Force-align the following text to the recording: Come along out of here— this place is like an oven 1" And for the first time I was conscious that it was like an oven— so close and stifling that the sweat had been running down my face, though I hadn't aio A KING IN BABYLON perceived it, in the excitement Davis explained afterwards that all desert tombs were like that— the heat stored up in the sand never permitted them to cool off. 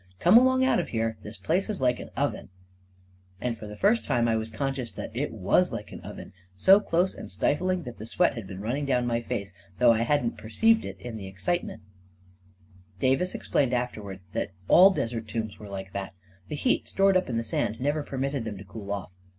Come 0.17 0.35
along 0.35 0.65
out 0.65 0.79
of 0.79 0.87
here— 0.87 1.15
this 1.21 1.37
place 1.37 1.69
is 1.69 1.79
like 1.79 1.99
an 1.99 2.09
oven 2.17 2.49
1" 2.49 2.49
And 3.47 3.55
for 3.55 3.67
the 3.67 3.75
first 3.77 4.03
time 4.03 4.27
I 4.27 4.35
was 4.35 4.49
conscious 4.49 4.91
that 4.93 5.11
it 5.15 5.31
was 5.31 5.71
like 5.71 5.91
an 5.91 6.01
oven— 6.01 6.33
so 6.67 6.79
close 6.79 7.13
and 7.13 7.31
stifling 7.31 7.83
that 7.83 7.97
the 7.97 8.07
sweat 8.07 8.33
had 8.33 8.47
been 8.47 8.61
running 8.61 8.87
down 8.87 9.05
my 9.05 9.21
face, 9.21 9.53
though 9.77 9.91
I 9.91 10.01
hadn't 10.01 10.37
aio 10.37 10.37
A 10.37 10.37
KING 10.37 10.37
IN 10.37 10.37
BABYLON 10.37 10.43
perceived 10.43 10.85
it, 10.85 10.97
in 10.99 11.17
the 11.17 11.27
excitement 11.27 11.83
Davis 12.97 13.35
explained 13.35 13.73
afterwards 13.73 14.21
that 14.33 14.49
all 14.67 14.89
desert 14.89 15.27
tombs 15.27 15.59
were 15.59 15.69
like 15.69 15.93
that— 15.93 16.15
the 16.49 16.55
heat 16.55 16.87
stored 16.87 17.15
up 17.15 17.29
in 17.29 17.37
the 17.37 17.43
sand 17.43 17.79
never 17.79 18.01
permitted 18.01 18.43
them 18.43 18.57
to 18.57 18.63
cool 18.63 18.91
off. 18.91 19.11